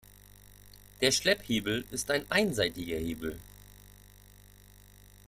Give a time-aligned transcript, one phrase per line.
[1.01, 3.39] Der Schlepphebel ist ein einseitiger Hebel.